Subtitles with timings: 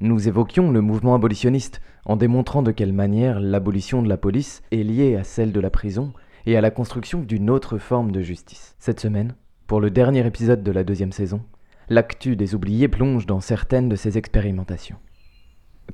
[0.00, 4.82] nous évoquions le mouvement abolitionniste en démontrant de quelle manière l'abolition de la police est
[4.82, 6.12] liée à celle de la prison
[6.46, 8.74] et à la construction d'une autre forme de justice.
[8.78, 9.34] Cette semaine,
[9.66, 11.42] pour le dernier épisode de la deuxième saison,
[11.88, 14.96] l'actu des oubliés plonge dans certaines de ces expérimentations.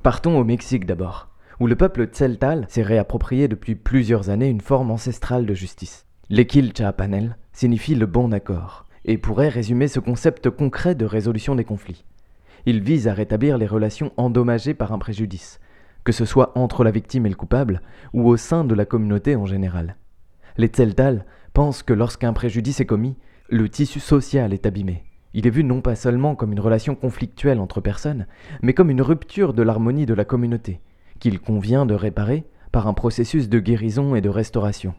[0.01, 4.91] Partons au Mexique d'abord, où le peuple tzeltal s'est réapproprié depuis plusieurs années une forme
[4.91, 6.05] ancestrale de justice.
[6.29, 11.63] L'Equil Chapanel signifie le bon accord, et pourrait résumer ce concept concret de résolution des
[11.63, 12.05] conflits.
[12.69, 15.61] Il vise à rétablir les relations endommagées par un préjudice,
[16.03, 19.37] que ce soit entre la victime et le coupable, ou au sein de la communauté
[19.37, 19.95] en général.
[20.57, 21.23] Les Tzeltal
[21.53, 23.15] pensent que lorsqu'un préjudice est commis,
[23.47, 25.05] le tissu social est abîmé.
[25.33, 28.27] Il est vu non pas seulement comme une relation conflictuelle entre personnes,
[28.61, 30.81] mais comme une rupture de l'harmonie de la communauté,
[31.19, 34.93] qu'il convient de réparer par un processus de guérison et de restauration.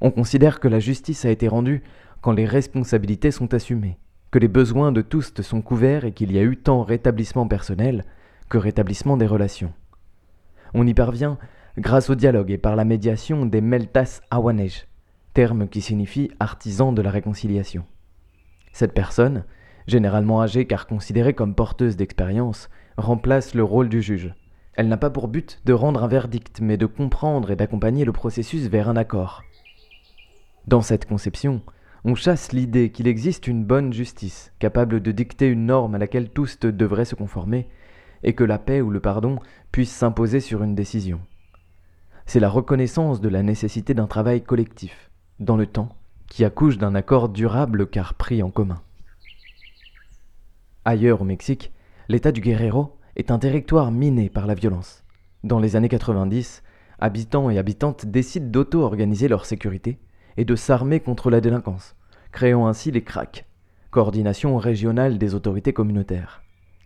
[0.00, 1.84] On considère que la justice a été rendue
[2.22, 3.98] quand les responsabilités sont assumées,
[4.32, 8.04] que les besoins de tous sont couverts et qu'il y a eu tant rétablissement personnel
[8.48, 9.72] que rétablissement des relations.
[10.74, 11.38] On y parvient
[11.76, 14.86] grâce au dialogue et par la médiation des Meltas Awanej,
[15.34, 17.84] terme qui signifie artisan de la réconciliation.
[18.72, 19.44] Cette personne,
[19.86, 24.34] généralement âgée car considérée comme porteuse d'expérience, remplace le rôle du juge.
[24.74, 28.12] Elle n'a pas pour but de rendre un verdict, mais de comprendre et d'accompagner le
[28.12, 29.42] processus vers un accord.
[30.66, 31.60] Dans cette conception,
[32.04, 36.30] on chasse l'idée qu'il existe une bonne justice, capable de dicter une norme à laquelle
[36.30, 37.68] tous devraient se conformer,
[38.22, 39.38] et que la paix ou le pardon
[39.70, 41.20] puissent s'imposer sur une décision
[42.26, 45.96] c'est la reconnaissance de la nécessité d'un travail collectif, dans le temps,
[46.28, 48.80] qui accouche d'un accord durable car pris en commun.
[50.84, 51.72] Ailleurs au Mexique,
[52.08, 55.04] l'État du Guerrero est un territoire miné par la violence.
[55.44, 56.62] Dans les années 90,
[56.98, 59.98] habitants et habitantes décident d'auto-organiser leur sécurité
[60.36, 61.96] et de s'armer contre la délinquance,
[62.30, 63.46] créant ainsi les CRAC,
[63.90, 66.42] coordination régionale des autorités communautaires.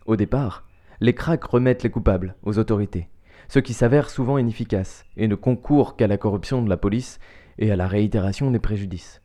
[0.07, 0.65] Au départ,
[1.01, 3.09] les CRAC remettent les coupables aux autorités,
[3.49, 7.19] ce qui s'avère souvent inefficace et ne concourt qu'à la corruption de la police
[7.59, 9.21] et à la réitération des préjudices.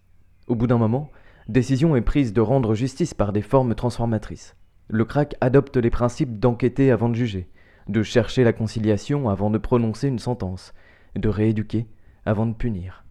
[0.47, 1.09] Au bout d'un moment,
[1.47, 4.55] décision est prise de rendre justice par des formes transformatrices.
[4.87, 7.49] Le crack adopte les principes d'enquêter avant de juger,
[7.87, 10.73] de chercher la conciliation avant de prononcer une sentence,
[11.15, 11.87] de rééduquer
[12.25, 13.05] avant de punir.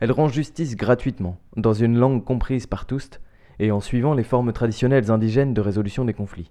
[0.00, 3.10] Elle rend justice gratuitement, dans une langue comprise par tous,
[3.58, 6.50] et en suivant les formes traditionnelles indigènes de résolution des conflits.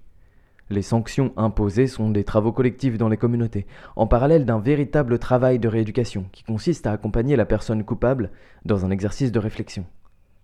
[0.70, 5.59] Les sanctions imposées sont des travaux collectifs dans les communautés, en parallèle d'un véritable travail
[5.59, 8.31] de rééducation qui consiste à accompagner la personne coupable
[8.64, 9.86] dans un exercice de réflexion.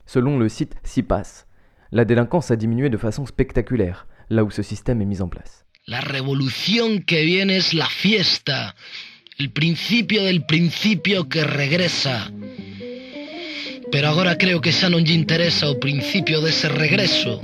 [0.05, 1.45] Selon le site CIPAS,
[1.91, 5.65] la délinquance a diminué de façon spectaculaire là où ce système est mis en place.
[5.87, 8.75] La révolution que viene es la fiesta,
[9.39, 12.29] el principio del que regresa.
[13.91, 17.41] Pero agora creo que xa non lle interesa o principio dese regreso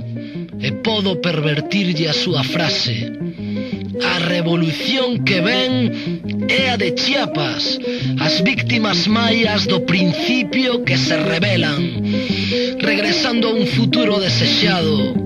[0.62, 3.12] e podo pervertirlle a súa frase.
[4.02, 5.90] A revolución que ven
[6.48, 7.80] é a de Chiapas,
[8.20, 11.82] as víctimas maias do principio que se rebelan,
[12.78, 15.16] regresando a un futuro desexado.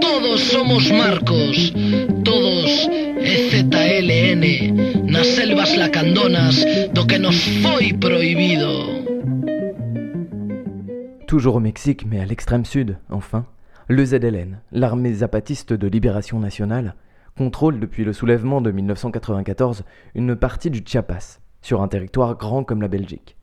[0.00, 1.72] Todos somos Marcos,
[2.22, 2.70] todos
[3.24, 4.44] EZLN,
[5.08, 6.60] nas selvas lacandonas
[6.92, 8.94] do que nos foi prohibido.
[11.34, 13.44] Toujours au Mexique, mais à l'extrême sud, enfin,
[13.88, 16.94] le ZLN, l'armée zapatiste de libération nationale,
[17.36, 19.82] contrôle depuis le soulèvement de 1994
[20.14, 23.36] une partie du Chiapas, sur un territoire grand comme la Belgique.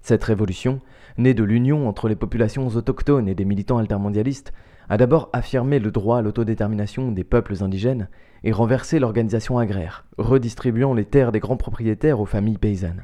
[0.00, 0.78] Cette révolution,
[1.18, 4.52] née de l'union entre les populations autochtones et des militants altermondialistes,
[4.88, 8.06] a d'abord affirmé le droit à l'autodétermination des peuples indigènes
[8.44, 13.02] et renversé l'organisation agraire, redistribuant les terres des grands propriétaires aux familles paysannes.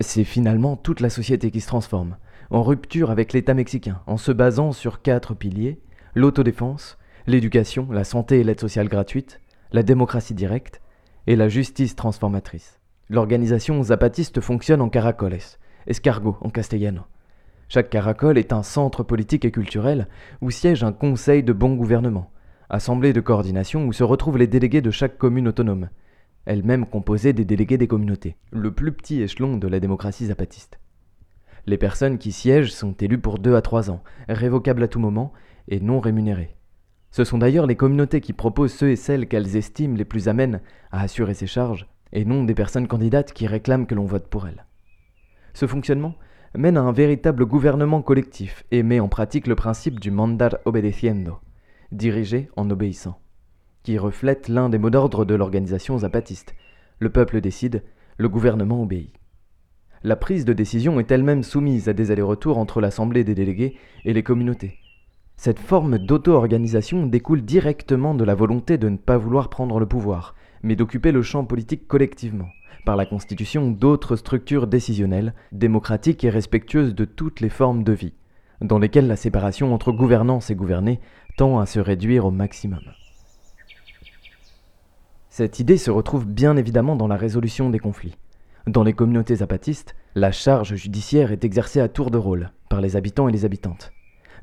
[0.00, 2.16] C'est finalement toute la société qui se transforme,
[2.52, 5.80] en rupture avec l'État mexicain, en se basant sur quatre piliers,
[6.14, 9.40] l'autodéfense, l'éducation, la santé et l'aide sociale gratuite,
[9.72, 10.82] la démocratie directe
[11.26, 12.78] et la justice transformatrice.
[13.08, 15.38] L'organisation zapatiste fonctionne en caracoles,
[15.86, 17.02] escargot en castellano.
[17.70, 20.06] Chaque caracole est un centre politique et culturel
[20.42, 22.30] où siège un conseil de bon gouvernement,
[22.68, 25.88] assemblée de coordination où se retrouvent les délégués de chaque commune autonome,
[26.44, 30.81] elle-même composée des délégués des communautés, le plus petit échelon de la démocratie zapatiste.
[31.66, 35.32] Les personnes qui siègent sont élues pour deux à trois ans, révocables à tout moment
[35.68, 36.56] et non rémunérées.
[37.12, 40.60] Ce sont d'ailleurs les communautés qui proposent ceux et celles qu'elles estiment les plus amènes
[40.90, 44.48] à assurer ces charges, et non des personnes candidates qui réclament que l'on vote pour
[44.48, 44.64] elles.
[45.54, 46.14] Ce fonctionnement
[46.56, 51.38] mène à un véritable gouvernement collectif et met en pratique le principe du mandar obedeciendo,
[51.92, 53.20] dirigé en obéissant,
[53.82, 56.54] qui reflète l'un des mots d'ordre de l'organisation zapatiste.
[56.98, 57.82] Le peuple décide,
[58.16, 59.12] le gouvernement obéit.
[60.04, 64.12] La prise de décision est elle-même soumise à des allers-retours entre l'Assemblée des délégués et
[64.12, 64.78] les communautés.
[65.36, 70.34] Cette forme d'auto-organisation découle directement de la volonté de ne pas vouloir prendre le pouvoir,
[70.64, 72.48] mais d'occuper le champ politique collectivement,
[72.84, 78.14] par la constitution d'autres structures décisionnelles, démocratiques et respectueuses de toutes les formes de vie,
[78.60, 81.00] dans lesquelles la séparation entre gouvernance et gouvernés
[81.36, 82.82] tend à se réduire au maximum.
[85.28, 88.16] Cette idée se retrouve bien évidemment dans la résolution des conflits.
[88.68, 92.94] Dans les communautés zapatistes, la charge judiciaire est exercée à tour de rôle par les
[92.94, 93.92] habitants et les habitantes.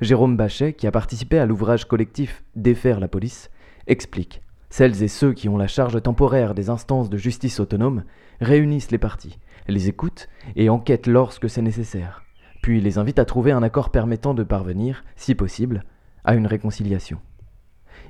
[0.01, 3.50] Jérôme Bachet, qui a participé à l'ouvrage collectif Défaire la police,
[3.88, 8.04] explique Celles et ceux qui ont la charge temporaire des instances de justice autonome
[8.42, 9.39] réunissent les parties,
[9.69, 10.27] les écoutent
[10.57, 12.24] et enquêtent lorsque c'est nécessaire,
[12.62, 15.86] puis les invitent à trouver un accord permettant de parvenir, si possible,
[16.25, 17.19] à une réconciliation.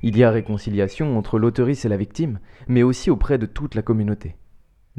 [0.02, 3.84] Il y a réconciliation entre l'autoriste et la victime, mais aussi auprès de toute la
[3.84, 4.36] communauté.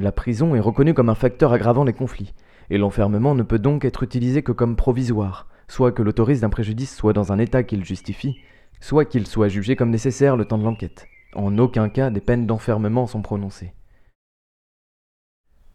[0.01, 2.33] La prison est reconnue comme un facteur aggravant les conflits,
[2.71, 6.97] et l'enfermement ne peut donc être utilisé que comme provisoire, soit que l'autoriste d'un préjudice
[6.97, 8.41] soit dans un état qu'il justifie,
[8.81, 11.07] soit qu'il soit jugé comme nécessaire le temps de l'enquête.
[11.35, 13.75] En aucun cas des peines d'enfermement sont prononcées.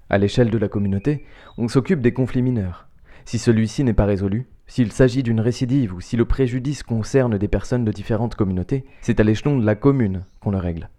[0.10, 1.24] À l'échelle de la communauté,
[1.60, 2.88] on s'occupe des conflits mineurs.
[3.26, 7.48] Si celui-ci n'est pas résolu, s'il s'agit d'une récidive ou si le préjudice concerne des
[7.48, 10.90] personnes de différentes communautés, c'est à l'échelon de la commune qu'on le règle.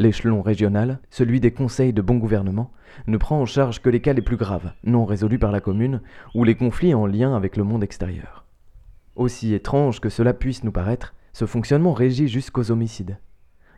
[0.00, 2.72] L'échelon régional, celui des conseils de bon gouvernement,
[3.06, 6.00] ne prend en charge que les cas les plus graves, non résolus par la commune,
[6.34, 8.46] ou les conflits en lien avec le monde extérieur.
[9.14, 13.18] Aussi étrange que cela puisse nous paraître, ce fonctionnement régit jusqu'aux homicides.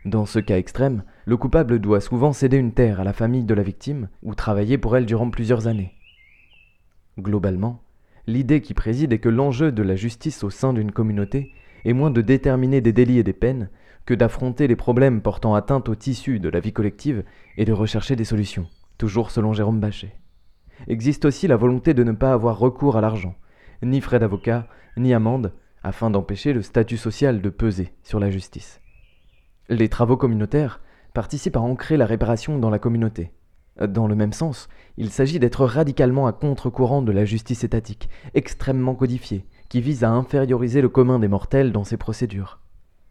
[0.05, 3.55] Dans ce cas extrême, le coupable doit souvent céder une terre à la famille de
[3.55, 5.93] la victime ou travailler pour elle durant plusieurs années.
[7.19, 7.83] Globalement,
[8.29, 11.53] l'idée qui préside est que l'enjeu de la justice au sein d'une communauté
[11.85, 13.71] est moins de déterminer des délits et des peines
[14.07, 17.25] que d'affronter les problèmes portant atteinte au tissu de la vie collective
[17.57, 18.67] et de rechercher des solutions,
[18.99, 20.17] toujours selon Jérôme Bachet.
[20.89, 23.35] Existe aussi la volonté de ne pas avoir recours à l'argent,
[23.83, 24.67] ni frais d'avocat,
[24.97, 25.53] ni amende,
[25.83, 28.81] afin d'empêcher le statut social de peser sur la justice.
[29.69, 30.81] Les travaux communautaires
[31.15, 33.33] participent à ancrer la réparation dans la communauté.
[33.81, 38.95] Dans le même sens, il s'agit d'être radicalement à contre-courant de la justice étatique, extrêmement
[38.95, 42.62] codifiée, qui vise à inférioriser le commun des mortels dans ses procédures.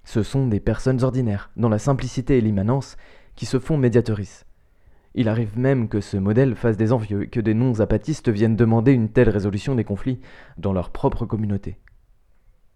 [0.03, 2.97] Ce sont des personnes ordinaires, dans la simplicité et l'immanence,
[3.35, 4.45] qui se font médiatrices.
[5.13, 9.09] Il arrive même que ce modèle fasse des envieux que des non-apatistes viennent demander une
[9.09, 10.19] telle résolution des conflits
[10.57, 11.77] dans leur propre communauté.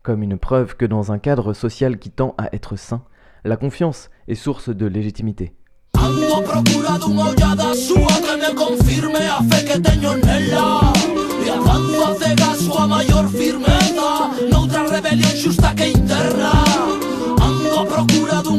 [0.03, 3.03] Comme une preuve que dans un cadre social qui tend à être sain,
[3.45, 5.53] la confiance est source de légitimité.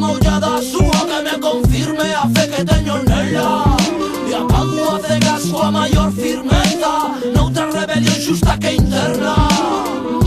[0.07, 3.77] unha ollada súa que me confirme a fe que teño nela.
[4.31, 6.93] E apago a cegas coa maior firmeza
[7.35, 9.35] Noutra rebelión xusta que interna.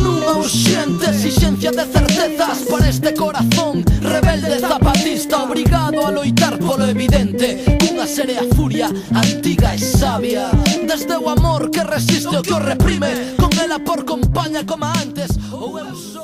[0.03, 7.63] Nunha urxente exixencia de certezas Para este corazón rebelde zapatista Obrigado a loitar polo evidente.
[7.79, 10.51] Cunha serea furia antiga e sabia.
[10.88, 15.39] Desde o amor que resiste o que o reprime Con ela por compaña como antes
[15.51, 16.19] Ou eu sou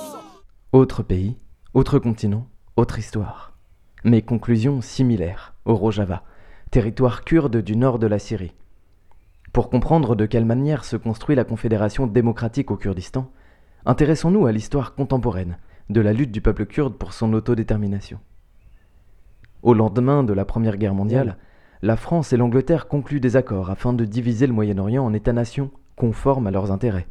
[0.71, 1.35] Outro pays,
[1.71, 2.43] outro continent,
[2.77, 3.53] autre histoire.
[4.03, 6.23] Mais conclusions similaires au Rojava,
[6.71, 8.53] territoire kurde du nord de la Syrie.
[9.53, 13.31] Pour comprendre de quelle manière se construit la Confédération démocratique au Kurdistan,
[13.85, 15.57] intéressons-nous à l'histoire contemporaine
[15.89, 18.19] de la lutte du peuple kurde pour son autodétermination.
[19.63, 21.37] Au lendemain de la Première Guerre mondiale,
[21.81, 26.47] la France et l'Angleterre concluent des accords afin de diviser le Moyen-Orient en États-nations conformes
[26.47, 27.07] à leurs intérêts.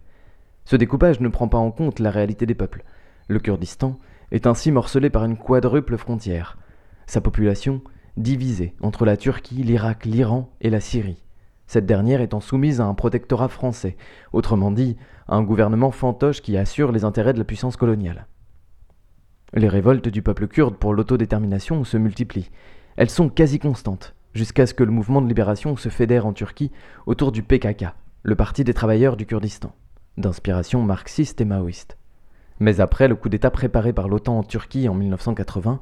[0.66, 2.84] Ce découpage ne prend pas en compte la réalité des peuples.
[3.28, 3.98] Le Kurdistan
[4.30, 6.58] est ainsi morcelé par une quadruple frontière,
[7.06, 7.82] sa population
[8.16, 11.24] divisée entre la Turquie, l'Irak, l'Iran et la Syrie,
[11.66, 13.96] cette dernière étant soumise à un protectorat français,
[14.32, 18.26] autrement dit, à un gouvernement fantoche qui assure les intérêts de la puissance coloniale.
[19.54, 22.50] Les révoltes du peuple kurde pour l'autodétermination se multiplient.
[22.96, 26.72] Elles sont quasi constantes, jusqu'à ce que le mouvement de libération se fédère en Turquie
[27.06, 27.86] autour du PKK,
[28.22, 29.72] le Parti des travailleurs du Kurdistan,
[30.16, 31.96] d'inspiration marxiste et maoïste.
[32.60, 35.80] Mais après le coup d'État préparé par l'OTAN en Turquie en 1980,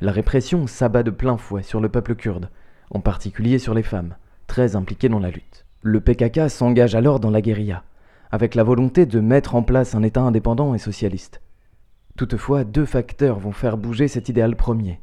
[0.00, 2.50] la répression s'abat de plein fouet sur le peuple kurde,
[2.90, 4.16] en particulier sur les femmes,
[4.46, 5.66] très impliquées dans la lutte.
[5.82, 7.84] Le PKK s'engage alors dans la guérilla,
[8.30, 11.40] avec la volonté de mettre en place un État indépendant et socialiste.
[12.16, 15.00] Toutefois, deux facteurs vont faire bouger cet idéal premier.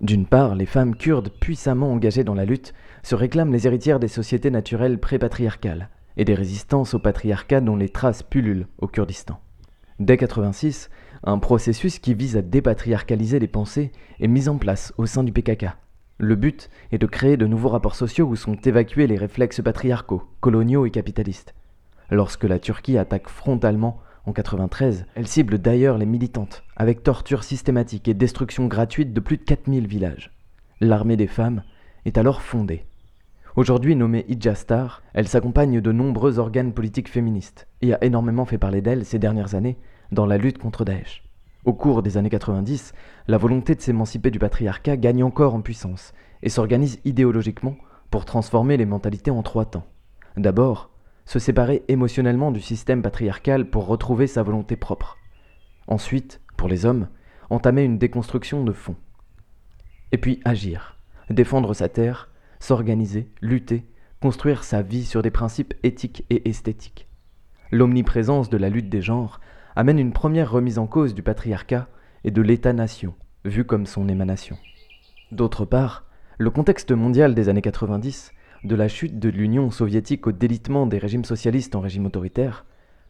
[0.00, 4.08] D'une part, les femmes kurdes puissamment engagées dans la lutte se réclament les héritières des
[4.08, 9.40] sociétés naturelles pré-patriarcales et des résistances au patriarcat dont les traces pullulent au Kurdistan.
[9.98, 10.90] Dès 86,
[11.24, 13.90] un processus qui vise à dépatriarcaliser les pensées
[14.20, 15.66] est mis en place au sein du PKK.
[16.18, 20.22] Le but est de créer de nouveaux rapports sociaux où sont évacués les réflexes patriarcaux,
[20.40, 21.54] coloniaux et capitalistes.
[22.10, 28.06] Lorsque la Turquie attaque frontalement en 93, elle cible d'ailleurs les militantes, avec torture systématique
[28.06, 30.32] et destruction gratuite de plus de 4000 villages.
[30.80, 31.64] L'armée des femmes
[32.04, 32.84] est alors fondée.
[33.58, 38.82] Aujourd'hui nommée Idjastar, elle s'accompagne de nombreux organes politiques féministes et a énormément fait parler
[38.82, 39.78] d'elle ces dernières années
[40.12, 41.24] dans la lutte contre Daesh.
[41.64, 42.92] Au cours des années 90,
[43.26, 47.74] la volonté de s'émanciper du patriarcat gagne encore en puissance et s'organise idéologiquement
[48.12, 49.88] pour transformer les mentalités en trois temps.
[50.36, 50.90] D'abord,
[51.24, 55.18] se séparer émotionnellement du système patriarcal pour retrouver sa volonté propre.
[55.88, 57.08] Ensuite, pour les hommes,
[57.50, 58.94] entamer une déconstruction de fond.
[60.12, 60.96] Et puis agir,
[61.28, 62.28] défendre sa terre
[62.60, 63.84] s'organiser, lutter,
[64.20, 67.08] construire sa vie sur des principes éthiques et esthétiques.
[67.70, 69.40] L'omniprésence de la lutte des genres
[69.76, 71.88] amène une première remise en cause du patriarcat
[72.24, 74.56] et de l'État-nation, vu comme son émanation.
[75.30, 76.06] D'autre part,
[76.38, 78.32] le contexte mondial des années 90,
[78.64, 82.64] de la chute de l'Union soviétique au délitement des régimes socialistes en régime autoritaire,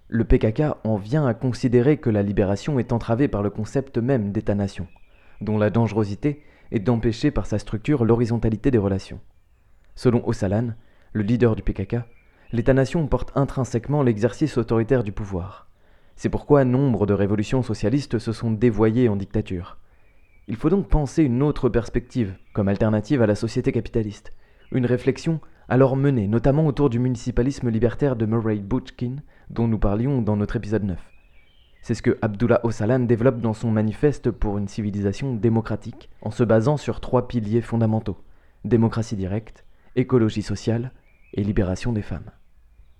[0.08, 4.32] le PKK en vient à considérer que la libération est entravée par le concept même
[4.32, 4.86] d'État-nation,
[5.40, 9.20] dont la dangerosité est d'empêcher par sa structure l'horizontalité des relations.
[9.98, 10.74] Selon Osalan,
[11.12, 11.96] le leader du PKK,
[12.52, 15.66] l'État-nation porte intrinsèquement l'exercice autoritaire du pouvoir.
[16.14, 19.76] C'est pourquoi nombre de révolutions socialistes se sont dévoyées en dictature.
[20.46, 24.32] Il faut donc penser une autre perspective, comme alternative à la société capitaliste.
[24.70, 29.16] Une réflexion alors menée notamment autour du municipalisme libertaire de Murray Bootkin,
[29.50, 30.96] dont nous parlions dans notre épisode 9.
[31.82, 36.44] C'est ce que Abdullah Osalan développe dans son manifeste pour une civilisation démocratique, en se
[36.44, 38.18] basant sur trois piliers fondamentaux
[38.64, 39.64] démocratie directe,
[39.98, 40.92] écologie sociale
[41.34, 42.30] et libération des femmes.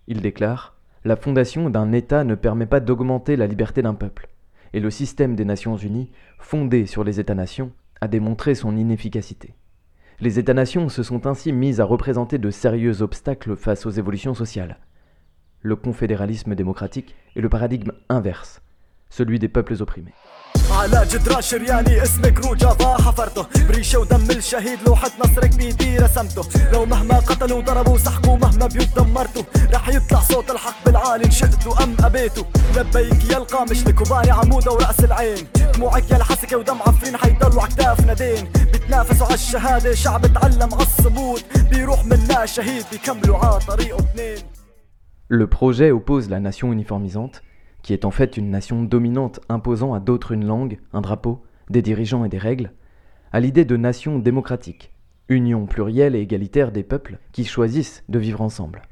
[0.09, 4.28] Il déclare La fondation d'un État ne permet pas d'augmenter la liberté d'un peuple,
[4.73, 9.55] et le système des Nations Unies, fondé sur les États-nations, a démontré son inefficacité.
[10.21, 14.78] Les États-nations se sont ainsi mis à représenter de sérieux obstacles face aux évolutions sociales.
[15.61, 18.61] Le confédéralisme démocratique est le paradigme inverse,
[19.09, 20.14] celui des peuples opprimés.
[20.71, 23.47] على جدران شرياني اسمك روجافا حفرته.
[23.69, 26.43] بريشة ودم الشهيد لوحة نصرك بيدي رسمته.
[26.73, 29.43] لو مهما قتلوا ضربوا سحقوا مهما بيوت دمرتوا.
[29.75, 32.45] رح يطلع صوت الحق بالعالي ان شئتوا أم ابيتوا
[32.77, 35.47] لبيك يا القامش لكباري عمودة ورأس العين.
[35.75, 41.43] دموعك يا الحسكة ودم عفرين حيضلوا عكتافنا دين بتنافسوا على الشهادة شعب تعلم على الصمود.
[41.71, 44.39] بيروح منا شهيد بيكملوا على طريقه اثنين
[45.31, 47.43] Le projet oppose la nation uniformisante
[47.82, 51.82] qui est en fait une nation dominante imposant à d'autres une langue, un drapeau, des
[51.82, 52.73] dirigeants et des règles,
[53.32, 54.92] à l'idée de nation démocratique,
[55.28, 58.82] union plurielle et égalitaire des peuples qui choisissent de vivre ensemble.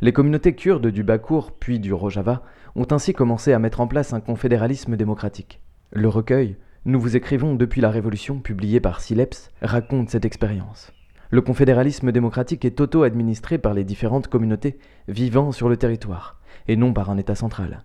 [0.00, 2.42] Les communautés kurdes du Bakour puis du Rojava
[2.74, 5.60] ont ainsi commencé à mettre en place un confédéralisme démocratique.
[5.90, 10.92] Le recueil Nous vous écrivons depuis la Révolution, publié par Sileps, raconte cette expérience.
[11.30, 14.78] Le confédéralisme démocratique est auto-administré par les différentes communautés
[15.08, 17.84] vivant sur le territoire, et non par un État central.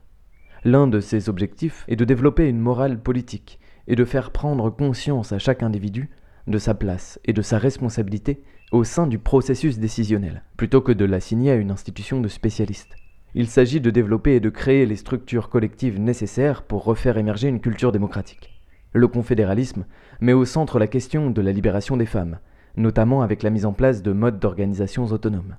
[0.64, 5.32] L'un de ses objectifs est de développer une morale politique et de faire prendre conscience
[5.32, 6.12] à chaque individu
[6.46, 11.06] de sa place et de sa responsabilité au sein du processus décisionnel, plutôt que de
[11.06, 12.96] l'assigner à une institution de spécialistes.
[13.34, 17.62] Il s'agit de développer et de créer les structures collectives nécessaires pour refaire émerger une
[17.62, 18.62] culture démocratique.
[18.94, 19.86] Le confédéralisme
[20.20, 22.40] met au centre la question de la libération des femmes,
[22.78, 25.56] notamment avec la mise en place de modes d'organisations autonomes.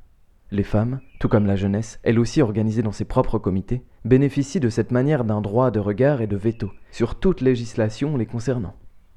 [0.53, 4.69] Les femmes, tout comme la jeunesse, elles aussi organisées dans ses propres comités, bénéficient de
[4.69, 8.75] cette manière d'un droit de regard et de veto sur toute législation les concernant.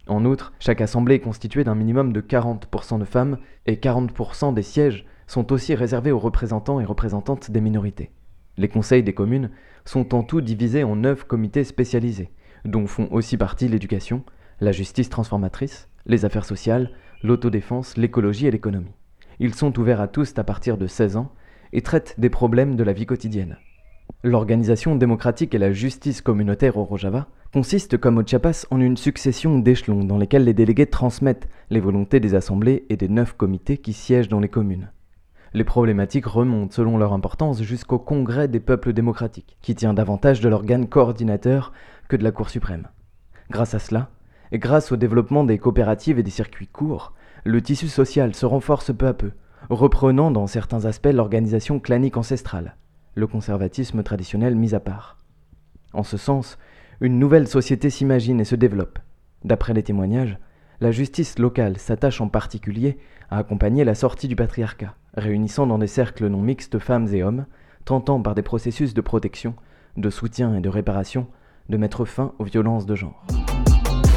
[0.08, 4.62] En outre, chaque assemblée est constituée d'un minimum de 40% de femmes et 40% des
[4.62, 8.12] sièges sont aussi réservés aux représentants et représentantes des minorités.
[8.56, 9.50] Les conseils des communes
[9.84, 12.32] sont en tout divisés en neuf comités spécialisés,
[12.64, 14.24] dont font aussi partie l'éducation,
[14.62, 16.92] la justice transformatrice, les affaires sociales,
[17.24, 18.96] l'autodéfense, l'écologie et l'économie.
[19.40, 21.32] Ils sont ouverts à tous à partir de 16 ans
[21.74, 23.58] et traitent des problèmes de la vie quotidienne.
[24.24, 29.60] L'organisation démocratique et la justice communautaire au Rojava consistent comme au Chiapas en une succession
[29.60, 33.94] d'échelons dans lesquels les délégués transmettent les volontés des assemblées et des neuf comités qui
[33.94, 34.92] siègent dans les communes.
[35.54, 40.50] Les problématiques remontent selon leur importance jusqu'au Congrès des peuples démocratiques, qui tient davantage de
[40.50, 41.72] l'organe coordinateur
[42.10, 42.90] que de la Cour suprême.
[43.50, 44.10] Grâce à cela,
[44.52, 47.14] et grâce au développement des coopératives et des circuits courts,
[47.48, 49.32] le tissu social se renforce peu à peu,
[49.70, 52.76] reprenant dans certains aspects l'organisation clanique ancestrale,
[53.14, 55.18] le conservatisme traditionnel mis à part.
[55.94, 56.58] En ce sens,
[57.02, 58.98] une nouvelle société s'imagine et se développe.
[59.44, 60.40] D'après les témoignages,
[60.82, 62.98] la justice locale s'attache en particulier
[63.30, 67.46] à accompagner la sortie du patriarcat, réunissant dans des cercles non mixtes femmes et hommes,
[67.86, 69.54] tentant par des processus de protection,
[69.98, 71.28] de soutien et de réparation
[71.70, 73.24] de mettre fin aux violences de genre.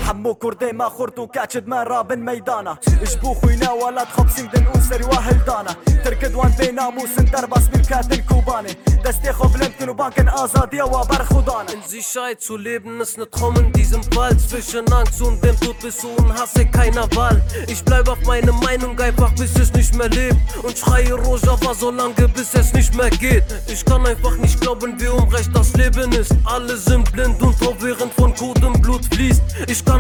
[0.08, 5.46] حمو كردي ما خورد وكاتشد ما رابن ميدانا اجبو خوينا ولا تخبسين دن انسر واهل
[5.46, 11.82] دانا تركد وان بين ناموس دربس بالكاتن كوباني دستي خو بلنتن وبانكن ازادية وبرخودانا In
[11.88, 16.04] Sicherheit zu leben ist ne Traum in diesem Wald Zwischen Angst und dem Tod bist
[16.04, 20.10] du und hasse keiner Wahl Ich bleib auf meine Meinung einfach bis es nicht mehr
[20.10, 24.60] lebt Und schreie Rojava so lange bis es nicht mehr geht Ich kann einfach nicht
[24.62, 29.06] glauben wie unrecht das Leben ist Alle sind blind und taub während von Kotem Blut
[29.14, 29.97] fließt Ich kann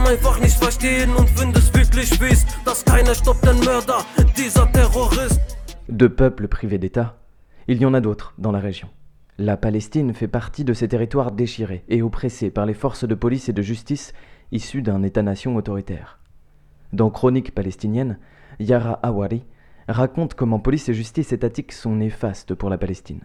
[5.88, 7.18] De peuples privés d'État,
[7.66, 8.88] il y en a d'autres dans la région.
[9.38, 13.48] La Palestine fait partie de ces territoires déchirés et oppressés par les forces de police
[13.48, 14.12] et de justice
[14.52, 16.18] issues d'un État-nation autoritaire.
[16.92, 18.18] Dans Chroniques palestiniennes,
[18.60, 19.44] Yara Awari
[19.88, 23.22] raconte comment police et justice étatique sont néfastes pour la Palestine,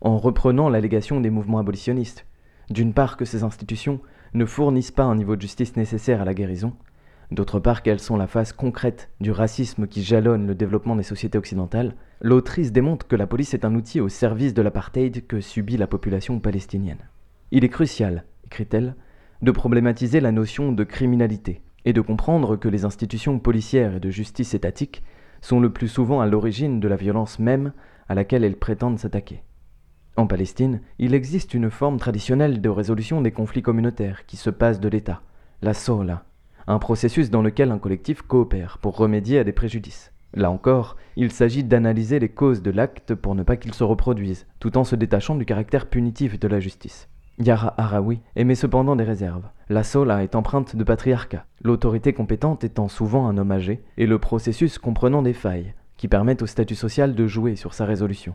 [0.00, 2.26] en reprenant l'allégation des mouvements abolitionnistes.
[2.68, 4.00] D'une part que ces institutions
[4.36, 6.74] ne fournissent pas un niveau de justice nécessaire à la guérison,
[7.30, 11.38] d'autre part qu'elles sont la face concrète du racisme qui jalonne le développement des sociétés
[11.38, 15.76] occidentales, l'autrice démontre que la police est un outil au service de l'apartheid que subit
[15.76, 17.08] la population palestinienne.
[17.50, 18.94] Il est crucial, écrit-elle,
[19.42, 24.10] de problématiser la notion de criminalité et de comprendre que les institutions policières et de
[24.10, 25.02] justice étatique
[25.40, 27.72] sont le plus souvent à l'origine de la violence même
[28.08, 29.42] à laquelle elles prétendent s'attaquer.
[30.16, 34.80] En Palestine, il existe une forme traditionnelle de résolution des conflits communautaires qui se passe
[34.80, 35.20] de l'État,
[35.60, 36.24] la SOLA,
[36.66, 40.12] un processus dans lequel un collectif coopère pour remédier à des préjudices.
[40.32, 44.46] Là encore, il s'agit d'analyser les causes de l'acte pour ne pas qu'il se reproduise,
[44.58, 47.08] tout en se détachant du caractère punitif de la justice.
[47.38, 49.48] Yara Harawi émet cependant des réserves.
[49.68, 54.18] La SOLA est empreinte de patriarcat, l'autorité compétente étant souvent un homme âgé, et le
[54.18, 58.34] processus comprenant des failles, qui permettent au statut social de jouer sur sa résolution.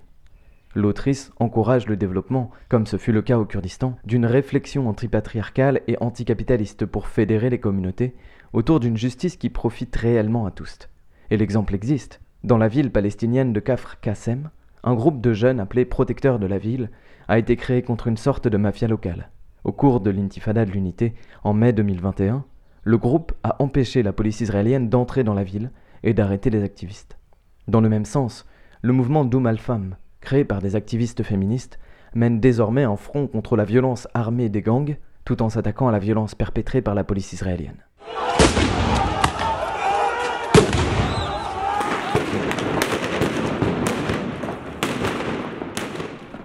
[0.73, 5.97] L'autrice encourage le développement, comme ce fut le cas au Kurdistan, d'une réflexion antipatriarcale et
[5.99, 8.15] anticapitaliste pour fédérer les communautés
[8.53, 10.89] autour d'une justice qui profite réellement à tous.
[11.29, 12.21] Et l'exemple existe.
[12.43, 14.49] Dans la ville palestinienne de Kafr Qassem,
[14.83, 16.89] un groupe de jeunes appelés protecteurs de la ville
[17.27, 19.29] a été créé contre une sorte de mafia locale.
[19.63, 22.45] Au cours de l'intifada de l'unité, en mai 2021,
[22.83, 25.71] le groupe a empêché la police israélienne d'entrer dans la ville
[26.03, 27.17] et d'arrêter les activistes.
[27.67, 28.47] Dans le même sens,
[28.81, 31.79] le mouvement Doum al-Fam, créé par des activistes féministes,
[32.13, 35.99] mène désormais un front contre la violence armée des gangs, tout en s'attaquant à la
[35.99, 37.83] violence perpétrée par la police israélienne.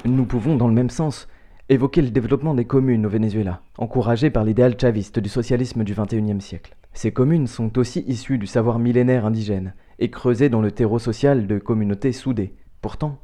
[0.04, 1.26] Nous pouvons, dans le même sens,
[1.68, 6.40] évoquer le développement des communes au Venezuela, encouragé par l'idéal chaviste du socialisme du XXIe
[6.40, 6.76] siècle.
[6.92, 11.46] Ces communes sont aussi issues du savoir millénaire indigène et creusées dans le terreau social
[11.46, 12.54] de communautés soudées.
[12.80, 13.18] Pourtant,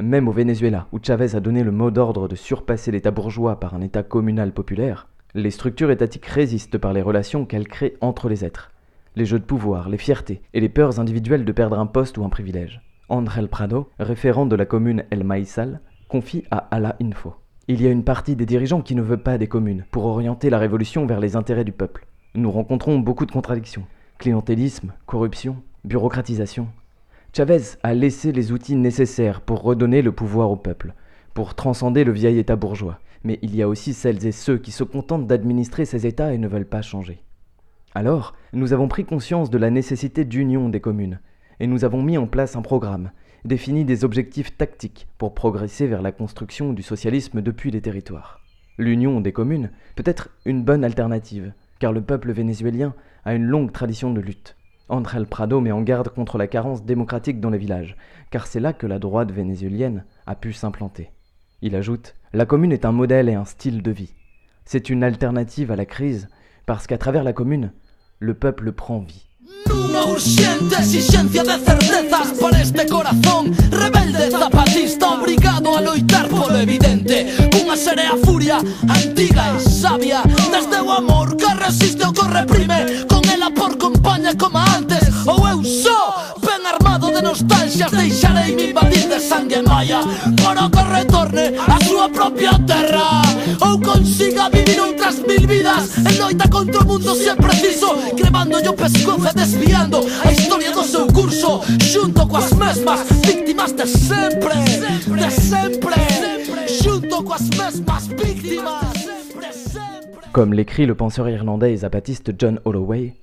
[0.00, 3.74] même au Venezuela, où Chavez a donné le mot d'ordre de surpasser l'État bourgeois par
[3.74, 8.44] un État communal populaire, les structures étatiques résistent par les relations qu'elles créent entre les
[8.44, 8.70] êtres,
[9.16, 12.24] les jeux de pouvoir, les fiertés et les peurs individuelles de perdre un poste ou
[12.24, 12.80] un privilège.
[13.08, 17.34] André Prado, référent de la commune El Maïsal, confie à Ala Info.
[17.68, 20.50] Il y a une partie des dirigeants qui ne veut pas des communes pour orienter
[20.50, 22.06] la révolution vers les intérêts du peuple.
[22.34, 23.86] Nous rencontrons beaucoup de contradictions.
[24.18, 26.68] Clientélisme, corruption, bureaucratisation.
[27.34, 30.92] Chavez a laissé les outils nécessaires pour redonner le pouvoir au peuple,
[31.32, 32.98] pour transcender le vieil État bourgeois.
[33.24, 36.38] Mais il y a aussi celles et ceux qui se contentent d'administrer ces États et
[36.38, 37.22] ne veulent pas changer.
[37.94, 41.20] Alors, nous avons pris conscience de la nécessité d'union des communes,
[41.58, 43.12] et nous avons mis en place un programme,
[43.46, 48.40] défini des objectifs tactiques pour progresser vers la construction du socialisme depuis les territoires.
[48.76, 53.72] L'union des communes peut être une bonne alternative, car le peuple vénézuélien a une longue
[53.72, 54.54] tradition de lutte.
[54.88, 57.96] André Prado met en garde contre la carence démocratique dans les villages,
[58.30, 61.10] car c'est là que la droite vénézuélienne a pu s'implanter.
[61.62, 64.14] Il ajoute La commune est un modèle et un style de vie.
[64.64, 66.28] C'est une alternative à la crise,
[66.66, 67.72] parce qu'à travers la commune,
[68.18, 69.31] le peuple prend vie.
[69.70, 77.34] Una urgente exigencia de certezas para este corazón Rebelde zapatista obrigado a loitar polo evidente.
[77.50, 83.22] Cunha serea furia antiga e sabia Desde o amor que resiste o que reprime Con
[83.28, 89.08] ela por compaña como antes Ou eu só ben armado de nostalgias Deixarei me invadir
[89.08, 90.00] de sangue maia
[90.42, 93.22] Para que retorne a súa propia terra.
[93.60, 95.96] Ou consiga vivir outras mil vidas.
[95.98, 97.94] En loita contra o mundo se é preciso.
[98.16, 101.60] Cremando o pescozo e desviando a historia do seu curso.
[101.80, 104.54] Xunto coas mesmas víctimas de sempre
[105.06, 105.96] De sempre.
[106.68, 108.82] Xunto coas mesmas víctimas
[110.32, 113.14] Comme l'écrit le penseur irlandais et zapatiste John Holloway,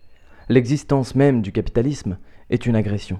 [0.47, 2.17] l'existence même du capitalisme
[2.49, 3.19] est une agression.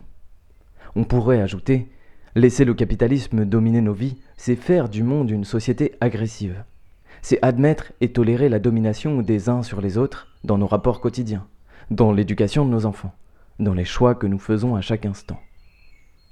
[0.95, 1.89] On pourrait ajouter
[2.35, 6.63] Laisser le capitalisme dominer nos vies, c'est faire du monde une société agressive.
[7.23, 11.47] C'est admettre et tolérer la domination des uns sur les autres dans nos rapports quotidiens,
[11.89, 13.13] dans l'éducation de nos enfants,
[13.57, 15.39] dans les choix que nous faisons à chaque instant.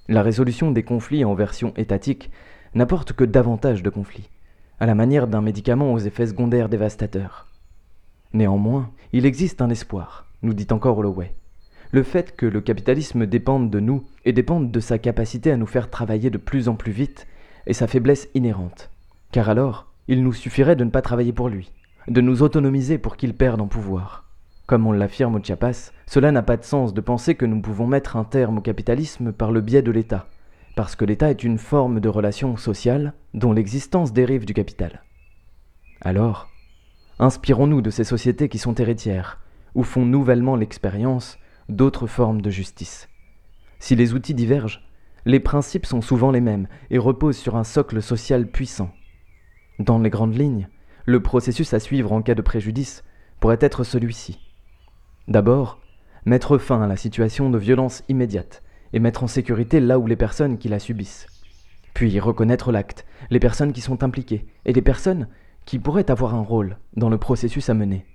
[0.07, 2.29] La résolution des conflits en version étatique
[2.75, 4.29] n'apporte que davantage de conflits,
[4.79, 7.47] à la manière d'un médicament aux effets secondaires dévastateurs.
[8.33, 11.33] Néanmoins, il existe un espoir, nous dit encore Holloway
[11.91, 15.65] le fait que le capitalisme dépende de nous et dépende de sa capacité à nous
[15.65, 17.27] faire travailler de plus en plus vite
[17.65, 18.89] est sa faiblesse inhérente.
[19.31, 21.71] Car alors, il nous suffirait de ne pas travailler pour lui,
[22.07, 24.25] de nous autonomiser pour qu'il perde en pouvoir.
[24.65, 27.87] Comme on l'affirme au Chiapas, cela n'a pas de sens de penser que nous pouvons
[27.87, 30.27] mettre un terme au capitalisme par le biais de l'État,
[30.75, 35.03] parce que l'État est une forme de relation sociale dont l'existence dérive du capital.
[36.01, 36.49] Alors,
[37.19, 39.39] inspirons-nous de ces sociétés qui sont héritières,
[39.73, 41.37] ou font nouvellement l'expérience
[41.69, 43.09] d'autres formes de justice.
[43.79, 44.87] Si les outils divergent,
[45.25, 48.91] les principes sont souvent les mêmes et reposent sur un socle social puissant.
[49.79, 50.69] Dans les grandes lignes,
[51.05, 53.03] le processus à suivre en cas de préjudice
[53.39, 54.39] pourrait être celui-ci.
[55.27, 55.79] D'abord,
[56.25, 60.15] mettre fin à la situation de violence immédiate et mettre en sécurité là où les
[60.15, 61.27] personnes qui la subissent.
[61.93, 65.27] Puis reconnaître l'acte, les personnes qui sont impliquées et les personnes
[65.65, 68.05] qui pourraient avoir un rôle dans le processus à mener.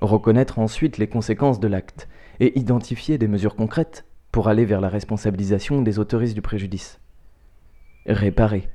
[0.00, 2.08] Reconnaître ensuite les conséquences de l'acte
[2.40, 7.00] et identifier des mesures concrètes pour aller vers la responsabilisation des autoristes du préjudice.
[8.06, 8.68] Réparer,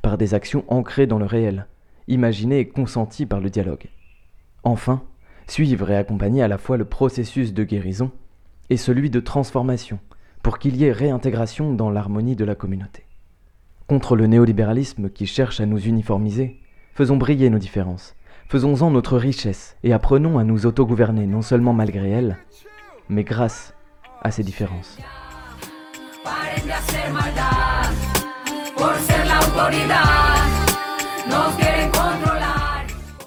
[0.00, 1.66] par des actions ancrées dans le réel,
[2.08, 3.88] imaginées et consenties par le dialogue.
[4.64, 5.02] Enfin,
[5.46, 8.10] suivre et accompagner à la fois le processus de guérison
[8.70, 9.98] et celui de transformation,
[10.42, 13.04] pour qu'il y ait réintégration dans l'harmonie de la communauté.
[13.86, 16.60] Contre le néolibéralisme qui cherche à nous uniformiser,
[16.94, 18.16] faisons briller nos différences,
[18.48, 22.38] faisons-en notre richesse et apprenons à nous autogouverner non seulement malgré elles,
[23.08, 23.74] mais grâce
[24.22, 24.98] à ces différences.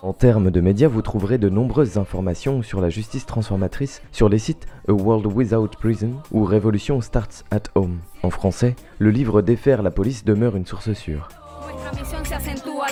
[0.02, 4.38] En termes de médias, vous trouverez de nombreuses informations sur la justice transformatrice sur les
[4.38, 7.98] sites A World Without Prison ou Révolution Starts at Home.
[8.22, 11.30] En français, le livre Défaire la police demeure une source sûre.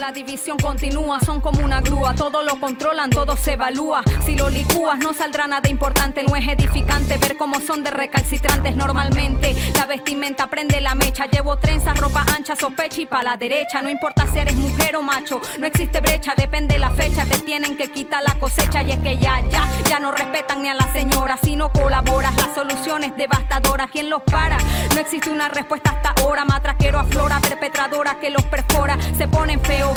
[0.03, 4.03] La división continúa, son como una grúa, todo lo controlan, todo se evalúa.
[4.25, 8.75] Si lo licúas, no saldrá nada importante, no es edificante ver cómo son de recalcitrantes
[8.75, 9.55] normalmente.
[9.77, 13.81] La vestimenta prende la mecha, llevo trenzas, ropa ancha, sospecha y pa' la derecha.
[13.81, 17.77] No importa si eres mujer o macho, no existe brecha, depende la fecha, te tienen
[17.77, 20.91] que quitar la cosecha y es que ya, ya, ya no respetan ni a la
[20.91, 21.37] señora.
[21.41, 23.87] Si no colaboras, la solución es devastadora.
[23.87, 24.57] ¿Quién los para?
[24.93, 29.92] No existe una respuesta hasta ahora, matraquero aflora, perpetradora que los perfora se ponen feos,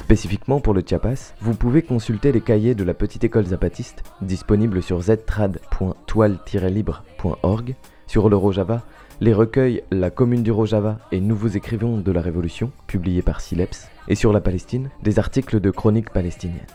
[0.00, 4.82] Spécifiquement pour le Chiapas, vous pouvez consulter les cahiers de la Petite École Zapatiste, disponibles
[4.82, 8.82] sur ztrad.toile-libre.org, sur le Rojava,
[9.20, 13.88] les recueils La Commune du Rojava et Nouveaux écrivains de la Révolution, publiés par Sileps,
[14.08, 16.66] et sur la Palestine, des articles de chroniques palestiniennes.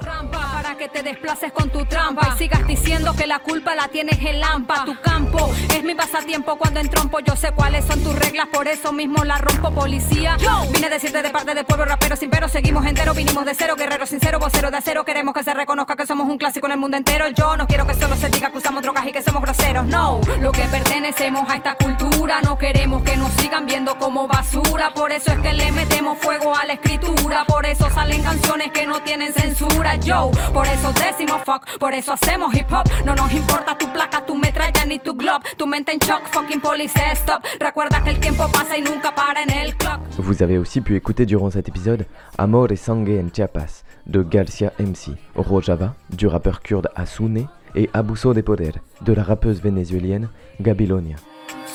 [0.00, 4.18] Trampa que te desplaces con tu trampa y sigas diciendo que la culpa la tienes
[4.24, 4.86] el lampa.
[4.86, 7.20] Tu campo es mi pasatiempo cuando entrompo.
[7.20, 10.38] Yo sé cuáles son tus reglas, por eso mismo la rompo, policía.
[10.38, 13.12] Yo vine a decirte de parte del pueblo rapero sin pero, seguimos entero.
[13.12, 15.04] Vinimos de cero, guerrero sincero, vocero de acero.
[15.04, 17.28] Queremos que se reconozca que somos un clásico en el mundo entero.
[17.28, 19.84] Yo no quiero que solo se diga que usamos drogas y que somos groseros.
[19.84, 22.40] No, lo que pertenecemos a esta cultura.
[22.40, 24.94] No queremos que nos sigan viendo como basura.
[24.94, 27.44] Por eso es que le metemos fuego a la escritura.
[27.44, 29.96] Por eso salen canciones que no tienen censura.
[29.96, 32.88] Yo, por eso decimos fuck, por eso hacemos hip hop.
[33.04, 35.44] No nos importa tu placa, tu metralla ni tu globe.
[35.56, 37.42] Tu mente en shock, fucking police stop.
[37.58, 40.00] Recuerda que el tiempo pasa y nunca para en el clock.
[40.18, 42.06] Vous avez aussi pu écouter durant cet épisode
[42.38, 48.34] Amor et Sangue en Chiapas de Garcia MC, Rojava du rappeur kurde Asune et Abuso
[48.34, 50.28] de Poder de la rappeuse vénézuélienne
[50.60, 51.16] Gabilonia.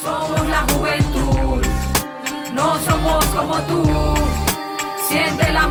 [0.03, 1.65] Somos la juventud,
[2.53, 3.83] no somos como tú.
[5.07, 5.67] Siente la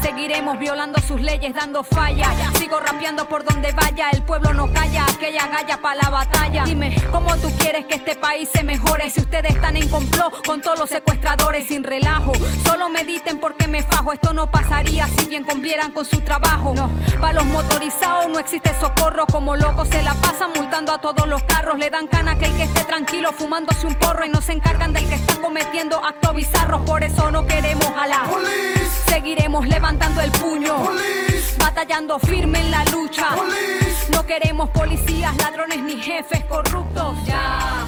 [0.00, 2.28] Seguiremos violando sus leyes, dando falla.
[2.58, 4.08] Sigo rapeando por donde vaya.
[4.10, 6.64] El pueblo no calla, aquella galla para la batalla.
[6.64, 9.10] Dime, ¿cómo tú quieres que este país se mejore?
[9.10, 12.32] Si ustedes están en complot con todos los secuestradores sin relajo.
[12.64, 14.12] Solo mediten porque me fajo.
[14.12, 16.72] Esto no pasaría si bien cumplieran con su trabajo.
[16.74, 19.26] No, para los motorizados no existe socorro.
[19.26, 21.78] Como locos se la pasan multando a todos los carros.
[21.78, 24.92] Le dan cana que el que esté tranquilo fumándose un porro y no se encargan
[24.92, 26.80] del que está cometiendo actos bizarros.
[26.82, 28.24] Por eso no queremos a la.
[29.06, 30.74] Seguiremos levantando el puño,
[31.58, 33.36] batallando firme en la lucha.
[34.10, 37.16] No queremos policías, ladrones ni jefes corruptos.
[37.26, 37.86] Ya.